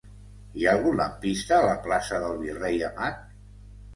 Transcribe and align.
Hi 0.59 0.63
ha 0.65 0.71
algun 0.77 0.97
lampista 1.01 1.59
a 1.59 1.67
la 1.67 1.75
plaça 1.85 2.21
del 2.23 2.41
Virrei 2.45 2.83
Amat? 2.89 3.21